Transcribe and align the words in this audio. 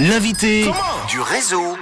L'invité 0.00 0.64
du 1.08 1.20
réseau. 1.20 1.76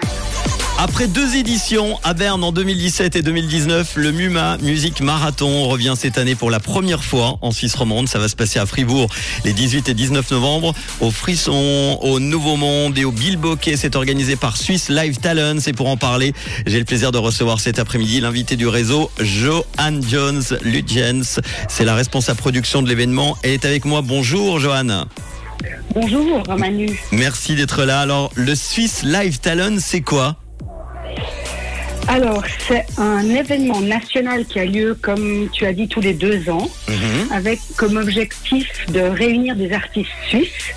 Après 0.78 1.06
deux 1.06 1.36
éditions 1.36 1.98
à 2.02 2.12
Berne 2.12 2.42
en 2.42 2.50
2017 2.50 3.14
et 3.14 3.22
2019, 3.22 3.92
le 3.94 4.10
MUMA 4.10 4.58
Musique 4.58 5.00
Marathon 5.00 5.68
revient 5.68 5.94
cette 5.96 6.18
année 6.18 6.34
pour 6.34 6.50
la 6.50 6.58
première 6.58 7.04
fois 7.04 7.38
en 7.40 7.52
Suisse 7.52 7.74
romande. 7.76 8.08
Ça 8.08 8.18
va 8.18 8.26
se 8.26 8.34
passer 8.34 8.58
à 8.58 8.66
Fribourg 8.66 9.08
les 9.44 9.52
18 9.52 9.90
et 9.90 9.94
19 9.94 10.28
novembre. 10.32 10.74
Au 11.00 11.12
Frisson, 11.12 11.98
au 12.02 12.18
Nouveau 12.18 12.56
Monde 12.56 12.98
et 12.98 13.04
au 13.04 13.12
Bilboquet. 13.12 13.76
C'est 13.76 13.94
organisé 13.94 14.34
par 14.34 14.56
Swiss 14.56 14.88
Live 14.88 15.18
Talents. 15.18 15.60
Et 15.66 15.72
pour 15.72 15.88
en 15.88 15.96
parler, 15.96 16.34
j'ai 16.66 16.80
le 16.80 16.84
plaisir 16.84 17.12
de 17.12 17.18
recevoir 17.18 17.60
cet 17.60 17.78
après-midi 17.78 18.20
l'invité 18.20 18.56
du 18.56 18.66
réseau, 18.66 19.08
Johan 19.20 20.00
Jones 20.08 20.42
Lugens. 20.62 21.40
C'est 21.68 21.84
la 21.84 21.94
responsable 21.94 22.38
production 22.38 22.82
de 22.82 22.88
l'événement. 22.88 23.38
Elle 23.44 23.52
est 23.52 23.64
avec 23.64 23.84
moi. 23.84 24.02
Bonjour, 24.02 24.58
Johan. 24.58 25.06
Bonjour 25.90 26.42
Manu. 26.56 26.98
Merci 27.12 27.54
d'être 27.54 27.84
là. 27.84 28.00
Alors, 28.00 28.30
le 28.34 28.54
Swiss 28.54 29.02
Live 29.02 29.38
Talent, 29.40 29.76
c'est 29.78 30.00
quoi 30.00 30.36
alors, 32.08 32.42
c'est 32.66 32.84
un 32.98 33.22
événement 33.30 33.80
national 33.80 34.44
qui 34.44 34.58
a 34.58 34.64
lieu, 34.64 34.98
comme 35.00 35.48
tu 35.52 35.64
as 35.64 35.72
dit, 35.72 35.86
tous 35.86 36.00
les 36.00 36.12
deux 36.14 36.50
ans, 36.50 36.68
Mhm. 36.88 37.30
avec 37.32 37.60
comme 37.76 37.96
objectif 37.96 38.68
de 38.90 39.00
réunir 39.00 39.54
des 39.54 39.72
artistes 39.72 40.10
suisses, 40.28 40.74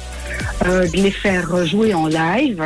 euh, 0.65 0.87
de 0.87 0.95
les 0.97 1.09
faire 1.09 1.65
jouer 1.65 1.95
en 1.95 2.05
live, 2.05 2.63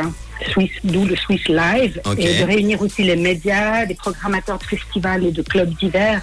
Suisse, 0.48 0.70
d'où 0.84 1.04
le 1.04 1.16
Swiss 1.16 1.46
Live, 1.48 2.00
et 2.18 2.38
de 2.38 2.44
réunir 2.44 2.80
aussi 2.82 3.02
les 3.02 3.16
médias, 3.16 3.84
les 3.84 3.94
programmateurs 3.94 4.58
de 4.58 4.64
festivals 4.64 5.24
et 5.24 5.32
de 5.32 5.42
clubs 5.42 5.72
divers, 5.78 6.22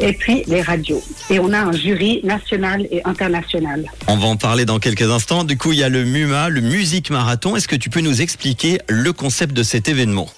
et 0.00 0.12
puis 0.12 0.44
les 0.46 0.62
radios. 0.62 1.02
Et 1.30 1.38
on 1.38 1.52
a 1.52 1.58
un 1.58 1.72
jury 1.72 2.20
national 2.24 2.86
et 2.90 3.02
international. 3.04 3.90
On 4.06 4.16
va 4.16 4.26
en 4.26 4.36
parler 4.36 4.64
dans 4.64 4.78
quelques 4.78 5.10
instants. 5.10 5.44
Du 5.44 5.56
coup, 5.56 5.72
il 5.72 5.78
y 5.78 5.84
a 5.84 5.88
le 5.88 6.04
MUMA, 6.04 6.48
le 6.48 6.60
Musique 6.60 7.10
Marathon. 7.10 7.56
Est-ce 7.56 7.68
que 7.68 7.76
tu 7.76 7.90
peux 7.90 8.00
nous 8.00 8.22
expliquer 8.22 8.78
le 8.88 9.12
concept 9.12 9.52
de 9.52 9.62
cet 9.62 9.88
événement? 9.88 10.28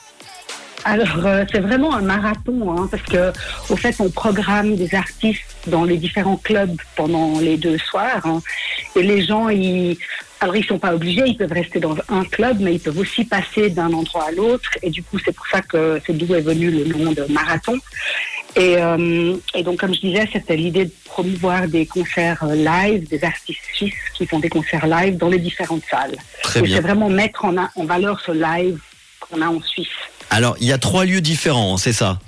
Alors, 0.84 1.24
euh, 1.24 1.44
c'est 1.50 1.60
vraiment 1.60 1.94
un 1.94 2.02
marathon, 2.02 2.76
hein, 2.76 2.88
parce 2.90 3.02
que 3.04 3.32
au 3.70 3.76
fait, 3.76 3.96
on 4.00 4.10
programme 4.10 4.76
des 4.76 4.94
artistes 4.94 5.40
dans 5.66 5.84
les 5.84 5.96
différents 5.96 6.36
clubs 6.36 6.76
pendant 6.94 7.40
les 7.40 7.56
deux 7.56 7.78
soirs, 7.78 8.20
hein, 8.26 8.42
et 8.94 9.02
les 9.02 9.24
gens, 9.24 9.48
ils, 9.48 9.96
alors 10.44 10.56
ils 10.56 10.64
sont 10.64 10.78
pas 10.78 10.94
obligés, 10.94 11.22
ils 11.26 11.36
peuvent 11.38 11.52
rester 11.52 11.80
dans 11.80 11.96
un 12.10 12.22
club, 12.24 12.58
mais 12.60 12.74
ils 12.74 12.80
peuvent 12.80 12.98
aussi 12.98 13.24
passer 13.24 13.70
d'un 13.70 13.90
endroit 13.92 14.26
à 14.28 14.30
l'autre, 14.30 14.70
et 14.82 14.90
du 14.90 15.02
coup, 15.02 15.18
c'est 15.24 15.32
pour 15.32 15.46
ça 15.46 15.62
que 15.62 15.98
c'est 16.06 16.12
d'où 16.16 16.34
est 16.34 16.42
venu 16.42 16.70
le 16.70 16.84
nom 16.84 17.12
de 17.12 17.24
marathon. 17.32 17.78
Et, 18.56 18.76
euh, 18.76 19.34
et 19.54 19.62
donc, 19.62 19.78
comme 19.80 19.94
je 19.94 20.00
disais, 20.00 20.28
c'était 20.32 20.54
l'idée 20.56 20.84
de 20.84 20.92
promouvoir 21.06 21.66
des 21.66 21.86
concerts 21.86 22.44
euh, 22.44 22.54
live, 22.54 23.08
des 23.08 23.24
artistes 23.24 23.58
suisses 23.72 23.94
qui 24.16 24.26
font 24.26 24.38
des 24.38 24.50
concerts 24.50 24.86
live 24.86 25.16
dans 25.16 25.28
les 25.28 25.38
différentes 25.38 25.82
salles. 25.90 26.14
Très 26.42 26.60
Et 26.60 26.62
bien. 26.62 26.76
c'est 26.76 26.82
vraiment 26.82 27.08
mettre 27.08 27.44
en, 27.46 27.84
valeur 27.84 28.20
ce 28.20 28.30
live 28.32 28.78
qu'on 29.20 29.40
a 29.40 29.48
en 29.48 29.60
Suisse. 29.62 29.88
Alors, 30.30 30.56
il 30.60 30.66
y 30.68 30.72
a 30.72 30.78
trois 30.78 31.04
lieux 31.06 31.22
différents, 31.22 31.78
c'est 31.78 31.94
ça? 31.94 32.20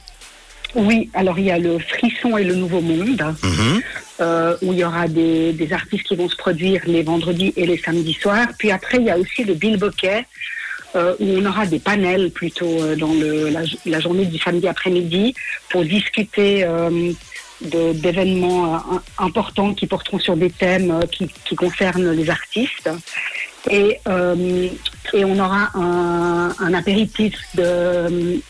Oui, 0.74 1.10
alors 1.14 1.38
il 1.38 1.44
y 1.44 1.50
a 1.50 1.58
le 1.58 1.78
Frisson 1.78 2.36
et 2.38 2.44
le 2.44 2.54
Nouveau 2.54 2.80
Monde, 2.80 3.22
Mhm. 3.42 3.82
Euh, 4.20 4.56
où 4.62 4.72
il 4.72 4.78
y 4.78 4.84
aura 4.84 5.08
des, 5.08 5.52
des 5.52 5.72
artistes 5.72 6.04
qui 6.04 6.16
vont 6.16 6.28
se 6.28 6.36
produire 6.36 6.80
les 6.86 7.02
vendredis 7.02 7.52
et 7.56 7.66
les 7.66 7.78
samedis 7.78 8.14
soirs. 8.14 8.48
Puis 8.58 8.70
après, 8.70 8.98
il 8.98 9.04
y 9.04 9.10
a 9.10 9.18
aussi 9.18 9.44
le 9.44 9.54
Bilboquet, 9.54 10.24
euh, 10.94 11.14
où 11.20 11.26
on 11.38 11.44
aura 11.44 11.66
des 11.66 11.78
panels 11.78 12.30
plutôt 12.30 12.80
euh, 12.82 12.96
dans 12.96 13.12
le, 13.12 13.50
la, 13.84 14.00
journée 14.00 14.24
du 14.24 14.38
samedi 14.38 14.66
après-midi 14.66 15.34
pour 15.68 15.84
discuter 15.84 16.64
euh, 16.64 17.12
d'événements 17.60 18.74
euh, 18.74 18.78
im- 18.96 19.02
importants 19.18 19.74
qui 19.74 19.86
porteront 19.86 20.18
sur 20.18 20.36
des 20.36 20.50
thèmes 20.50 21.00
qui, 21.12 21.28
qui 21.44 21.54
concernent 21.54 22.12
les 22.12 22.30
artistes. 22.30 22.88
Et, 23.68 23.98
et 25.12 25.24
on 25.24 25.38
aura 25.40 25.70
un, 25.74 26.54
un 26.60 26.72
apéritif 26.74 27.34
de, 27.56 28.40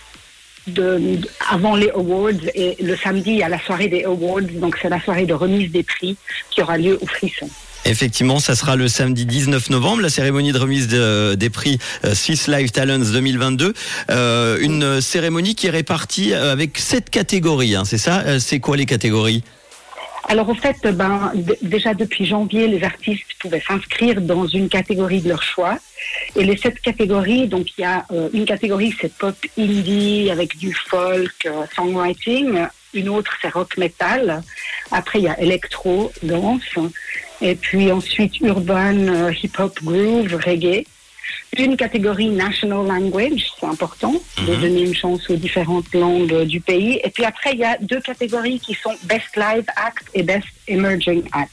de, 0.66 1.18
avant 1.50 1.76
les 1.76 1.90
awards 1.90 2.30
et 2.54 2.76
le 2.80 2.96
samedi 2.96 3.30
il 3.30 3.36
y 3.38 3.42
a 3.42 3.48
la 3.48 3.60
soirée 3.60 3.88
des 3.88 4.04
awards 4.04 4.40
donc 4.54 4.76
c'est 4.80 4.88
la 4.88 5.00
soirée 5.00 5.26
de 5.26 5.34
remise 5.34 5.70
des 5.70 5.82
prix 5.82 6.16
qui 6.50 6.62
aura 6.62 6.76
lieu 6.78 6.98
au 7.00 7.06
Frisson. 7.06 7.48
Effectivement, 7.84 8.40
ça 8.40 8.56
sera 8.56 8.74
le 8.74 8.88
samedi 8.88 9.26
19 9.26 9.70
novembre, 9.70 10.02
la 10.02 10.08
cérémonie 10.08 10.50
de 10.50 10.58
remise 10.58 10.88
de- 10.88 11.36
des 11.36 11.50
prix 11.50 11.78
euh, 12.04 12.16
Swiss 12.16 12.48
Live 12.48 12.72
Talents 12.72 12.98
2022. 12.98 13.74
Euh, 14.10 14.58
une 14.60 15.00
cérémonie 15.00 15.54
qui 15.54 15.68
est 15.68 15.70
répartie 15.70 16.32
euh, 16.32 16.50
avec 16.50 16.78
sept 16.78 17.10
catégories, 17.10 17.76
hein, 17.76 17.84
c'est 17.84 17.98
ça 17.98 18.40
C'est 18.40 18.58
quoi 18.58 18.76
les 18.76 18.86
catégories? 18.86 19.44
Alors 20.28 20.48
au 20.48 20.54
fait 20.56 20.76
ben 20.92 21.32
déjà 21.62 21.94
depuis 21.94 22.26
janvier 22.26 22.66
les 22.66 22.82
artistes 22.82 23.22
pouvaient 23.38 23.62
s'inscrire 23.64 24.20
dans 24.20 24.48
une 24.48 24.68
catégorie 24.68 25.20
de 25.20 25.28
leur 25.28 25.44
choix 25.44 25.78
et 26.36 26.44
les 26.44 26.56
sept 26.56 26.80
catégories 26.80 27.46
donc 27.48 27.66
il 27.76 27.82
y 27.82 27.84
a 27.84 28.04
euh, 28.12 28.28
une 28.32 28.44
catégorie 28.44 28.94
c'est 29.00 29.12
pop 29.16 29.36
indie 29.58 30.28
avec 30.30 30.56
du 30.56 30.72
folk 30.72 31.46
euh, 31.46 31.64
songwriting 31.74 32.66
une 32.94 33.08
autre 33.08 33.32
c'est 33.40 33.48
rock 33.52 33.76
metal 33.76 34.42
après 34.90 35.18
il 35.20 35.24
y 35.24 35.28
a 35.28 35.40
électro 35.40 36.12
danse 36.22 36.74
et 37.40 37.54
puis 37.54 37.90
ensuite 37.92 38.40
urban 38.40 38.96
euh, 39.08 39.32
hip 39.42 39.52
hop 39.58 39.78
groove 39.82 40.34
reggae 40.44 40.84
une 41.58 41.76
catégorie 41.76 42.28
national 42.28 42.86
language, 42.86 43.46
c'est 43.58 43.66
important, 43.66 44.14
de 44.36 44.52
Mhm. 44.52 44.60
donner 44.60 44.82
une 44.82 44.94
chance 44.94 45.30
aux 45.30 45.36
différentes 45.36 45.92
langues 45.94 46.42
du 46.42 46.60
pays. 46.60 47.00
Et 47.02 47.08
puis 47.08 47.24
après, 47.24 47.52
il 47.52 47.60
y 47.60 47.64
a 47.64 47.78
deux 47.80 48.00
catégories 48.00 48.60
qui 48.60 48.74
sont 48.74 48.94
Best 49.04 49.34
Live 49.36 49.64
Act 49.76 50.04
et 50.12 50.22
Best 50.22 50.48
Emerging 50.68 51.22
Act. 51.32 51.50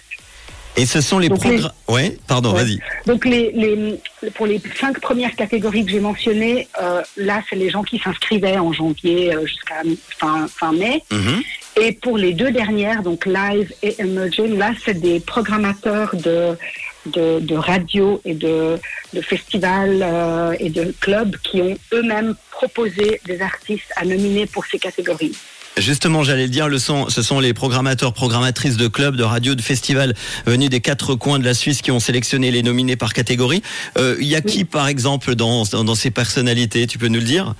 Et 0.75 0.85
ce 0.85 1.01
sont 1.01 1.19
les 1.19 1.29
programmes... 1.29 1.69
Ouais, 1.87 2.17
pardon, 2.27 2.53
Ouais. 2.53 2.63
vas-y. 2.63 2.79
Donc 3.05 3.25
les, 3.25 3.51
les, 3.51 3.99
pour 4.31 4.47
les 4.47 4.59
cinq 4.79 4.99
premières 4.99 5.35
catégories 5.35 5.85
que 5.85 5.91
j'ai 5.91 5.99
mentionnées, 5.99 6.67
euh, 6.81 7.01
là, 7.17 7.43
c'est 7.49 7.55
les 7.55 7.69
gens 7.69 7.83
qui 7.83 7.99
s'inscrivaient 7.99 8.57
en 8.57 8.73
janvier 8.73 9.35
euh, 9.35 9.45
jusqu'à 9.45 9.81
fin, 10.17 10.47
fin 10.47 10.71
mai. 10.71 11.03
Mhm. 11.11 11.41
Et 11.81 11.91
pour 11.93 12.17
les 12.17 12.33
deux 12.33 12.51
dernières, 12.51 13.03
donc 13.03 13.25
live 13.25 13.71
et 13.83 13.95
emerging, 13.99 14.57
là, 14.57 14.71
c'est 14.83 14.99
des 14.99 15.19
programmateurs 15.19 16.15
de, 16.15 16.57
de, 17.07 17.39
de 17.39 17.55
radio 17.55 18.21
et 18.25 18.33
de, 18.33 18.77
de 19.13 19.21
festivals 19.21 20.01
euh, 20.01 20.55
et 20.59 20.69
de 20.69 20.93
clubs 20.99 21.35
qui 21.43 21.61
ont 21.61 21.77
eux-mêmes 21.93 22.35
proposé 22.51 23.19
des 23.25 23.41
artistes 23.41 23.91
à 23.95 24.05
nominer 24.05 24.45
pour 24.47 24.65
ces 24.65 24.79
catégories. 24.79 25.35
Justement, 25.77 26.23
j'allais 26.23 26.43
le 26.43 26.49
dire, 26.49 26.67
le 26.67 26.77
sont, 26.77 27.09
ce 27.09 27.23
sont 27.23 27.39
les 27.39 27.53
programmateurs, 27.53 28.13
programmatrices 28.13 28.77
de 28.77 28.87
clubs, 28.87 29.15
de 29.15 29.23
radios, 29.23 29.55
de 29.55 29.61
festivals 29.61 30.13
venus 30.45 30.69
des 30.69 30.81
quatre 30.81 31.15
coins 31.15 31.39
de 31.39 31.45
la 31.45 31.55
Suisse 31.55 31.81
qui 31.81 31.89
ont 31.89 31.99
sélectionné 31.99 32.51
les 32.51 32.61
nominés 32.61 32.95
par 32.95 33.11
catégorie. 33.13 33.63
Euh, 33.97 34.15
Il 34.19 34.27
y 34.27 34.35
a 34.35 34.41
qui, 34.41 34.65
par 34.65 34.87
exemple, 34.87 35.33
dans, 35.33 35.63
dans, 35.63 35.83
dans 35.83 35.95
ces 35.95 36.11
personnalités 36.11 36.85
Tu 36.85 36.99
peux 36.99 37.07
nous 37.07 37.19
le 37.19 37.25
dire? 37.25 37.55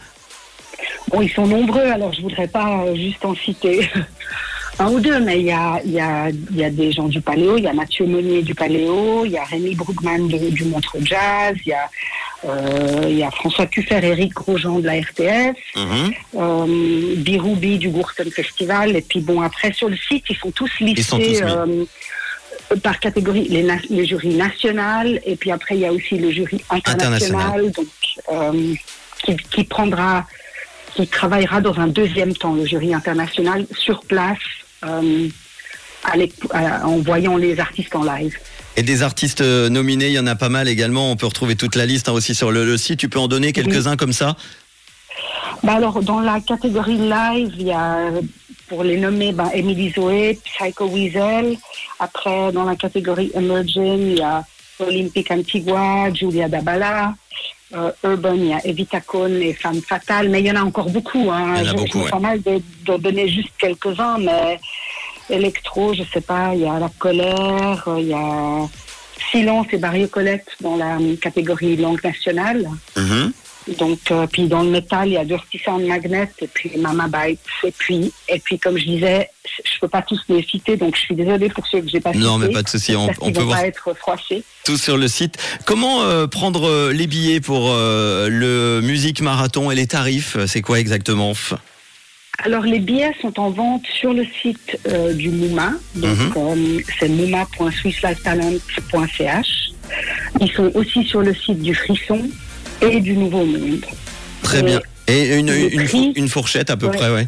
Bon, 1.09 1.22
ils 1.22 1.31
sont 1.31 1.47
nombreux, 1.47 1.81
alors 1.81 2.13
je 2.13 2.22
voudrais 2.22 2.47
pas 2.47 2.84
euh, 2.85 2.96
juste 2.96 3.25
en 3.25 3.35
citer 3.35 3.90
un 4.80 4.90
ou 4.90 5.00
deux, 5.00 5.19
mais 5.19 5.40
il 5.40 5.45
y 5.47 5.51
a, 5.51 5.81
y, 5.85 6.00
a, 6.00 6.30
y 6.53 6.63
a 6.63 6.69
des 6.69 6.91
gens 6.91 7.07
du 7.07 7.19
Paléo, 7.22 7.57
il 7.57 7.63
y 7.63 7.68
a 7.68 7.74
Mathieu 7.74 8.06
Monnier 8.06 8.41
du 8.44 8.56
Paléo, 8.56 9.25
il 9.25 9.31
y 9.31 9.38
a 9.38 9.44
Rémi 9.44 9.75
Brugman 9.75 10.28
de- 10.28 10.50
du 10.50 10.66
Montreux 10.66 11.01
Jazz, 11.03 11.56
il 11.66 11.69
y 11.69 11.74
a, 11.74 11.90
il 13.08 13.18
y 13.18 13.24
a 13.24 13.31
François 13.31 13.66
Cuffer, 13.68 14.00
Eric 14.04 14.34
Grosjean 14.34 14.80
de 14.80 14.86
la 14.86 14.94
RTS, 15.00 15.56
Mhm. 15.76 16.12
euh, 16.36 17.16
Biroubi 17.18 17.78
du 17.78 17.90
Gourton 17.90 18.30
Festival, 18.31 18.96
et 18.96 19.02
puis 19.02 19.22
bon, 19.22 19.42
après 19.42 19.72
sur 19.74 19.90
le 19.90 19.96
site, 19.98 20.26
ils 20.30 20.36
sont 20.38 20.52
tous 20.52 20.72
listés 20.80 21.04
sont 21.04 21.18
tous 21.18 21.24
mis. 21.26 21.42
euh, 21.42 21.86
par 22.84 23.00
catégorie, 23.00 23.48
les, 23.50 23.64
na- 23.64 23.78
les 23.90 24.06
jurys 24.06 24.36
nationaux, 24.36 25.18
et 25.26 25.36
puis 25.36 25.52
après 25.52 25.76
il 25.76 25.81
y 25.81 25.86
a 25.86 25.94
aussi 25.94 26.18
le 26.18 26.31
jury 26.31 26.62
international, 26.70 27.72
donc 27.72 27.88
euh, 28.31 28.74
qui, 29.24 29.38
qui 29.38 29.64
prendra, 29.64 30.25
qui 30.96 31.08
travaillera 31.08 31.62
dans 31.62 31.78
un 31.80 31.88
deuxième 31.88 32.34
temps, 32.36 32.54
le 32.54 32.66
jury 32.66 32.94
international, 32.94 33.66
sur 33.78 34.02
place, 34.02 34.38
euh, 34.86 35.30
en 36.84 36.98
voyant 36.98 37.38
les 37.38 37.60
artistes 37.60 37.96
en 37.96 38.04
live. 38.04 38.36
Et 38.76 38.82
des 38.84 39.04
artistes 39.04 39.42
euh, 39.42 39.70
nominés, 39.70 40.08
il 40.08 40.14
y 40.14 40.20
en 40.20 40.26
a 40.26 40.36
pas 40.36 40.50
mal 40.50 40.68
également. 40.68 41.12
On 41.12 41.16
peut 41.16 41.28
retrouver 41.28 41.56
toute 41.56 41.76
la 41.76 41.86
liste 41.86 42.10
hein, 42.10 42.14
aussi 42.14 42.34
sur 42.34 42.52
le, 42.52 42.66
le 42.66 42.78
site. 42.78 43.00
Tu 43.00 43.08
peux 43.08 43.20
en 43.20 43.28
donner 43.28 43.54
quelques-uns 43.54 43.96
comme 43.98 44.14
ça? 44.14 44.36
Bah 45.62 45.75
alors, 45.75 46.02
dans 46.02 46.20
la 46.20 46.42
catégorie 46.42 46.98
live, 46.98 47.54
il 47.60 47.68
y 47.68 47.72
a, 47.72 48.10
pour 48.68 48.84
les 48.84 48.98
nommer, 48.98 49.31
ben, 49.31 49.50
Emily 49.54 49.92
Zoé, 49.92 50.40
Psycho 50.44 50.88
Weasel. 50.88 51.56
Après, 52.00 52.52
dans 52.52 52.64
la 52.64 52.75
catégorie 52.75 53.31
Emerging, 53.36 54.12
il 54.12 54.18
y 54.18 54.22
a 54.22 54.44
Olympique 54.80 55.30
Antigua, 55.30 56.12
Julia 56.12 56.50
Dabala. 56.50 57.14
Euh, 57.76 57.92
Urban, 58.04 58.34
il 58.34 58.48
y 58.48 58.54
a 58.54 58.66
Evita 58.68 59.02
Cohn 59.02 59.42
et 59.42 59.54
Femme 59.54 59.81
Fatale. 59.81 60.30
Mais 60.30 60.42
il 60.42 60.48
y 60.48 60.52
en 60.52 60.56
a 60.56 60.64
encore 60.64 60.90
beaucoup. 60.90 61.30
Hein. 61.31 61.56
Il 61.58 61.68
y 61.68 61.69
en 61.69 61.69
a 61.69 61.72
je, 61.72 61.76
beaucoup, 61.76 62.00
je 62.00 62.08
me 62.08 62.14
ouais. 62.14 62.19
mal 62.19 62.42
de, 62.42 62.62
de 62.86 62.98
donner 62.98 63.28
juste 63.30 63.54
quelques-uns, 63.58 64.18
mais 64.18 64.60
électro, 65.30 65.94
je 65.94 66.04
sais 66.14 66.22
pas, 66.22 66.54
il 66.54 66.62
y 66.62 66.68
a 66.68 66.80
La 66.80 66.90
Colère, 67.00 67.88
il 67.98 68.08
y 68.08 68.14
a 68.14 68.68
Silence 69.31 69.68
et 69.72 69.78
Barrio 69.78 70.08
Colette 70.08 70.48
dans 70.62 70.75
la 70.75 70.98
catégorie 71.22 71.75
langue 71.78 72.04
nationale. 72.04 72.68
Mhm. 72.96 73.31
Donc, 73.80 74.00
euh, 74.12 74.28
puis 74.28 74.48
dans 74.48 74.62
le 74.62 74.70
métal, 74.70 75.08
il 75.08 75.14
y 75.14 75.18
a 75.18 75.24
Dirty 75.24 75.58
Sound 75.58 75.86
Magnet 75.86 76.30
et 76.40 76.48
puis 76.48 76.72
Mama 76.78 77.08
Bites. 77.08 77.40
Et 77.64 77.72
puis, 77.72 78.12
et 78.28 78.40
puis 78.40 78.60
comme 78.60 78.78
je 78.78 78.84
disais, 78.84 79.30
je 79.64 79.80
peux 79.80 79.88
pas 79.88 80.02
tous 80.02 80.20
les 80.28 80.44
citer, 80.44 80.75
donc 80.75 80.96
je 80.96 81.02
suis 81.02 81.16
désolée 81.16 81.50
pour 81.50 81.66
ceux 81.68 81.80
que 81.81 81.88
j'ai 81.88 82.02
pas 82.02 82.12
cités. 82.12 82.26
Non, 82.26 82.38
mais 82.38 82.50
pas 82.50 82.64
de 82.64 82.68
souci. 82.68 82.96
On, 82.96 83.10
on 83.22 83.31
peut 83.31 83.42
voir 83.42 83.60
pas 83.62 83.68
être 83.68 83.94
froissés. 83.96 84.44
tout 84.66 84.78
sur 84.78 84.98
le 84.98 85.08
site. 85.08 85.38
Comment 85.66 86.04
euh, 86.04 86.28
prendre 86.28 86.68
euh, 86.68 86.92
les 86.92 87.08
billets 87.08 87.40
pour 87.40 87.69
euh, 87.72 88.28
le 88.30 88.81
Musique 88.81 89.22
Marathon 89.22 89.72
et 89.72 89.76
les 89.76 89.88
tarifs 89.88 90.38
C'est 90.46 90.62
quoi 90.62 90.80
exactement? 90.80 91.34
Alors, 92.45 92.63
les 92.63 92.80
billets 92.80 93.13
sont 93.22 93.40
en 93.40 93.50
vente 93.51 93.84
sur 94.00 94.13
le 94.13 94.25
site 94.42 94.78
euh, 94.88 95.13
du 95.13 95.30
Mouma. 95.30 95.74
Donc, 95.95 96.18
Mhm. 96.18 96.34
euh, 96.36 96.80
c'est 97.00 97.07
mouma.swisslifetalent.ch. 97.10 99.69
Ils 100.42 100.51
sont 100.51 100.72
aussi 100.75 101.04
sur 101.06 101.22
le 101.22 101.34
site 101.34 101.62
du 101.62 101.74
Frisson 101.75 102.22
et 102.81 103.00
du 103.00 103.13
Nouveau 103.13 103.45
Monde. 103.45 103.86
Très 104.42 104.60
Et 104.60 104.63
bien. 104.63 104.81
Et 105.07 105.38
une, 105.38 105.48
le 105.48 105.74
une, 105.74 105.84
prix 105.86 106.12
une 106.16 106.28
fourchette 106.30 106.69
à 106.69 106.78
peu 106.78 106.88
Ouais. 106.88 106.98
près, 106.98 107.12
ouais. 107.12 107.28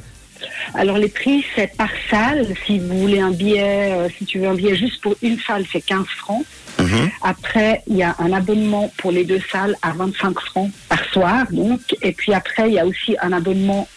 Alors 0.74 0.98
les 0.98 1.08
prix 1.10 1.46
c'est 1.56 1.76
par 1.78 1.90
salle. 2.10 2.48
Si 2.66 2.80
vous 2.80 3.00
voulez 3.02 3.20
un 3.20 3.32
billet, 3.32 3.92
euh, 3.92 4.08
si 4.18 4.26
tu 4.26 4.40
veux 4.40 4.48
un 4.48 4.56
billet 4.56 4.76
juste 4.76 5.00
pour 5.02 5.16
une 5.22 5.38
salle, 5.40 5.66
c'est 5.72 5.82
15 5.82 6.06
francs. 6.18 6.44
Mhm. 6.80 7.10
Après, 7.22 7.82
il 7.88 7.98
y 7.98 8.04
a 8.04 8.16
un 8.20 8.34
abonnement 8.34 8.92
pour 8.98 9.12
les 9.12 9.24
deux 9.24 9.40
salles 9.52 9.76
à 9.82 9.92
25 9.92 10.38
francs 10.40 10.72
par 10.90 11.04
soir, 11.14 11.46
donc. 11.52 11.80
Et 12.02 12.12
puis 12.12 12.34
après, 12.34 12.68
il 12.70 12.74
y 12.74 12.80
a 12.80 12.86
aussi 12.86 13.16
un 13.22 13.32
abonnement 13.34 13.88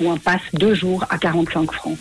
où 0.00 0.10
on 0.10 0.18
passe 0.18 0.42
deux 0.54 0.74
jours 0.74 1.04
à 1.10 1.18
45 1.18 1.72
francs. 1.72 1.98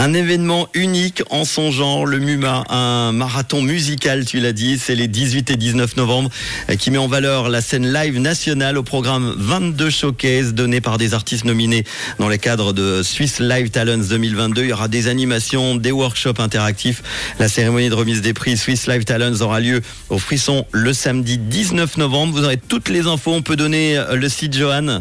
Un 0.00 0.14
événement 0.14 0.68
unique 0.74 1.24
en 1.28 1.44
son 1.44 1.72
genre, 1.72 2.06
le 2.06 2.20
MUMA, 2.20 2.66
un 2.68 3.10
marathon 3.10 3.62
musical, 3.62 4.24
tu 4.24 4.38
l'as 4.38 4.52
dit, 4.52 4.78
c'est 4.78 4.94
les 4.94 5.08
18 5.08 5.50
et 5.50 5.56
19 5.56 5.96
novembre, 5.96 6.30
euh, 6.70 6.76
qui 6.76 6.92
met 6.92 6.98
en 6.98 7.08
valeur 7.08 7.48
la 7.48 7.60
scène 7.60 7.92
live 7.92 8.20
nationale 8.20 8.78
au 8.78 8.84
programme 8.84 9.34
22 9.36 9.90
showcase 9.90 10.54
donnés 10.54 10.80
par 10.80 10.98
des 10.98 11.14
artistes 11.14 11.44
nominés 11.44 11.82
dans 12.20 12.28
le 12.28 12.36
cadre 12.36 12.72
de 12.72 13.02
Swiss 13.02 13.40
Live 13.40 13.70
Talents 13.70 14.06
2022. 14.08 14.62
Il 14.62 14.68
y 14.68 14.72
aura 14.72 14.86
des 14.86 15.08
animations, 15.08 15.74
des 15.74 15.90
workshops 15.90 16.38
interactifs. 16.38 17.02
La 17.40 17.48
cérémonie 17.48 17.88
de 17.88 17.94
remise 17.94 18.22
des 18.22 18.34
prix 18.34 18.56
Swiss 18.56 18.86
Live 18.86 19.04
Talents 19.04 19.40
aura 19.40 19.58
lieu 19.58 19.82
au 20.10 20.18
Frisson 20.18 20.64
le 20.70 20.92
samedi 20.92 21.38
19 21.38 21.96
novembre. 21.96 22.34
Vous 22.34 22.44
aurez 22.44 22.56
toutes 22.56 22.88
les 22.88 23.08
infos. 23.08 23.32
On 23.32 23.42
peut 23.42 23.56
donner 23.56 23.98
euh, 23.98 24.14
le 24.14 24.28
site 24.28 24.56
Johan? 24.56 25.00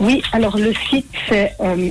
Oui, 0.00 0.22
alors 0.32 0.58
le 0.58 0.72
site 0.90 1.06
c'est 1.28 1.52
euh. 1.60 1.90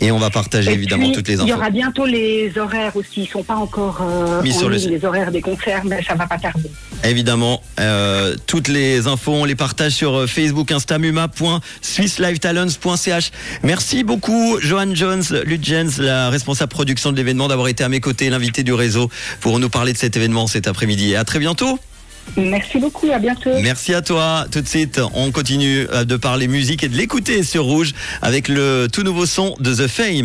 Et 0.00 0.10
on 0.10 0.18
va 0.18 0.30
partager 0.30 0.70
Et 0.70 0.74
évidemment 0.74 1.04
puis, 1.06 1.12
toutes 1.12 1.28
les 1.28 1.34
Il 1.34 1.40
y 1.40 1.42
infos. 1.52 1.60
aura 1.60 1.70
bientôt 1.70 2.06
les 2.06 2.52
horaires 2.56 2.94
aussi. 2.96 3.22
Ils 3.22 3.28
sont 3.28 3.42
pas 3.42 3.56
encore 3.56 3.98
euh, 4.02 4.42
Mis 4.42 4.52
en 4.54 4.58
sur 4.58 4.68
le 4.68 4.76
ligne, 4.76 4.84
site. 4.84 4.92
les 4.92 5.04
horaires 5.04 5.32
des 5.32 5.40
concerts, 5.40 5.82
mais 5.84 6.02
ça 6.02 6.14
va 6.14 6.26
pas 6.26 6.38
tarder. 6.38 6.70
Évidemment, 7.04 7.62
euh, 7.80 8.34
toutes 8.46 8.68
les 8.68 9.06
infos, 9.06 9.32
on 9.32 9.44
les 9.44 9.54
partage 9.54 9.92
sur 9.92 10.14
euh, 10.16 10.26
Facebook, 10.26 10.72
instamuma.swisslifetalents.ch. 10.72 13.30
Merci 13.62 14.04
beaucoup, 14.04 14.58
Johan 14.60 14.94
Jones, 14.94 15.24
Ludgens, 15.44 15.98
la 15.98 16.30
responsable 16.30 16.70
production 16.70 17.12
de 17.12 17.16
l'événement, 17.16 17.48
d'avoir 17.48 17.68
été 17.68 17.84
à 17.84 17.88
mes 17.88 18.00
côtés, 18.00 18.30
l'invité 18.30 18.62
du 18.62 18.72
réseau, 18.72 19.10
pour 19.40 19.58
nous 19.58 19.68
parler 19.68 19.92
de 19.92 19.98
cet 19.98 20.16
événement 20.16 20.46
cet 20.46 20.68
après-midi. 20.68 21.12
Et 21.12 21.16
à 21.16 21.24
très 21.24 21.38
bientôt. 21.38 21.78
Merci 22.36 22.78
beaucoup, 22.78 23.10
à 23.10 23.18
bientôt. 23.18 23.50
Merci 23.62 23.94
à 23.94 24.02
toi. 24.02 24.46
Tout 24.50 24.60
de 24.60 24.68
suite, 24.68 25.00
on 25.14 25.30
continue 25.30 25.86
euh, 25.92 26.04
de 26.04 26.16
parler 26.16 26.48
musique 26.48 26.84
et 26.84 26.88
de 26.88 26.96
l'écouter 26.96 27.42
sur 27.42 27.64
Rouge 27.64 27.92
avec 28.22 28.48
le 28.48 28.88
tout 28.92 29.02
nouveau 29.02 29.26
son 29.26 29.54
de 29.60 29.74
The 29.74 29.86
Fame. 29.86 30.24